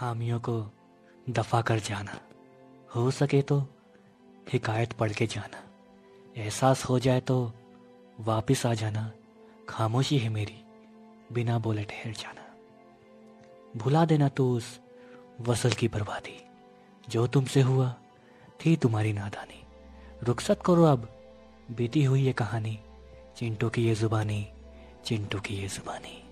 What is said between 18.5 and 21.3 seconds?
थी तुम्हारी नादानी। रुखसत करो अब,